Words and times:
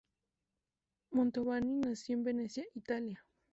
Mantovani 1.11 1.75
nació 1.77 2.15
en 2.17 2.23
Venecia, 2.23 2.65
Italia. 2.73 3.23